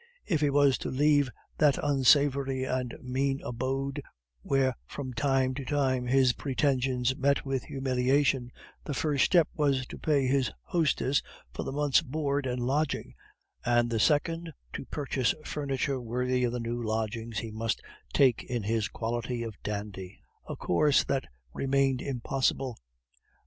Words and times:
If 0.25 0.41
he 0.41 0.49
was 0.49 0.79
to 0.79 0.89
leave 0.89 1.29
that 1.59 1.77
unsavory 1.77 2.63
and 2.63 2.95
mean 3.03 3.39
abode, 3.43 4.01
where 4.41 4.73
from 4.87 5.13
time 5.13 5.53
to 5.53 5.63
time 5.63 6.07
his 6.07 6.33
pretensions 6.33 7.15
met 7.15 7.45
with 7.45 7.65
humiliation, 7.65 8.51
the 8.83 8.95
first 8.95 9.25
step 9.25 9.47
was 9.53 9.85
to 9.85 9.99
pay 9.99 10.25
his 10.25 10.49
hostess 10.63 11.21
for 11.53 11.69
a 11.69 11.71
month's 11.71 12.01
board 12.01 12.47
and 12.47 12.63
lodging, 12.63 13.13
and 13.63 13.91
the 13.91 13.99
second 13.99 14.51
to 14.73 14.85
purchase 14.85 15.35
furniture 15.45 16.01
worthy 16.01 16.45
of 16.45 16.53
the 16.53 16.59
new 16.59 16.81
lodgings 16.81 17.37
he 17.37 17.51
must 17.51 17.79
take 18.11 18.43
in 18.45 18.63
his 18.63 18.87
quality 18.87 19.43
of 19.43 19.53
dandy, 19.61 20.19
a 20.49 20.55
course 20.55 21.03
that 21.03 21.25
remained 21.53 22.01
impossible. 22.01 22.75